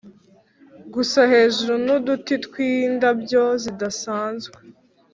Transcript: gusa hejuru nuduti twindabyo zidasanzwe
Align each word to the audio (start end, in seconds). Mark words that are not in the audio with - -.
gusa 0.93 1.19
hejuru 1.33 1.73
nuduti 1.85 2.33
twindabyo 2.45 3.43
zidasanzwe 3.61 4.57